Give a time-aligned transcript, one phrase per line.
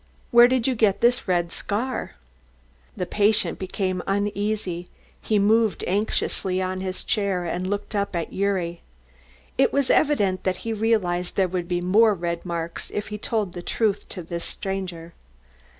[0.31, 2.15] "Where did you get this red scar?"
[2.97, 4.89] The patient became uneasy,
[5.21, 8.81] he moved anxiously on his chair and looked up at Gyuri.
[9.59, 13.53] It was evident that he realised there would be more red marks if he told
[13.53, 15.13] the truth to this stranger.